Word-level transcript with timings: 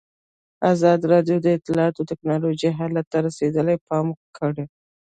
ازادي 0.73 1.05
راډیو 1.13 1.37
د 1.41 1.47
اطلاعاتی 1.57 2.03
تکنالوژي 2.11 2.69
حالت 2.77 3.05
ته 3.11 3.17
رسېدلي 3.27 3.75
پام 3.87 4.07
کړی. 4.37 4.65